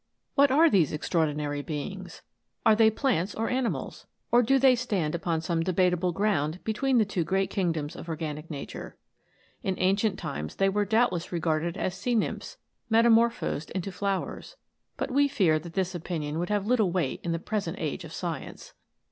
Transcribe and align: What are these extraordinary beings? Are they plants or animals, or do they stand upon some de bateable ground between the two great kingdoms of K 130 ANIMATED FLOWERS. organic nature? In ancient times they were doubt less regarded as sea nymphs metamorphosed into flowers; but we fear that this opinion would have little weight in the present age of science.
What 0.33 0.49
are 0.49 0.67
these 0.67 0.91
extraordinary 0.91 1.61
beings? 1.61 2.23
Are 2.65 2.75
they 2.75 2.89
plants 2.89 3.35
or 3.35 3.51
animals, 3.51 4.07
or 4.31 4.41
do 4.41 4.57
they 4.57 4.75
stand 4.75 5.13
upon 5.13 5.41
some 5.41 5.61
de 5.61 5.71
bateable 5.73 6.11
ground 6.11 6.57
between 6.63 6.97
the 6.97 7.05
two 7.05 7.23
great 7.23 7.51
kingdoms 7.51 7.95
of 7.95 8.07
K 8.07 8.09
130 8.09 8.25
ANIMATED 8.43 8.71
FLOWERS. 8.71 8.83
organic 8.83 8.95
nature? 8.95 9.61
In 9.61 9.87
ancient 9.87 10.17
times 10.17 10.55
they 10.55 10.69
were 10.69 10.85
doubt 10.85 11.13
less 11.13 11.31
regarded 11.31 11.77
as 11.77 11.93
sea 11.95 12.15
nymphs 12.15 12.57
metamorphosed 12.89 13.69
into 13.75 13.91
flowers; 13.91 14.55
but 14.97 15.11
we 15.11 15.27
fear 15.27 15.59
that 15.59 15.73
this 15.73 15.93
opinion 15.93 16.39
would 16.39 16.49
have 16.49 16.65
little 16.65 16.91
weight 16.91 17.21
in 17.23 17.31
the 17.31 17.37
present 17.37 17.77
age 17.79 18.03
of 18.03 18.11
science. 18.11 18.73